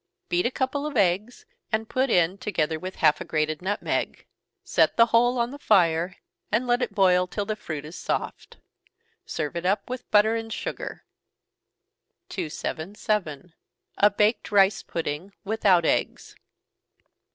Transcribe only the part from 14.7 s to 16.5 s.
Pudding, without eggs.